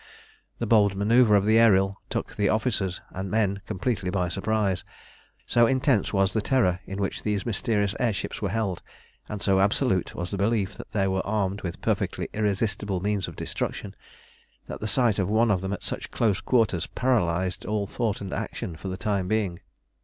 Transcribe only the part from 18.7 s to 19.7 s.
for the time being.